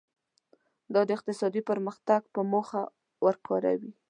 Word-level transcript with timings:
دا 0.93 1.01
د 1.07 1.09
اقتصادي 1.17 1.61
پرمختګ 1.69 2.21
په 2.33 2.41
موخه 2.51 2.81
ورکوي. 3.25 3.91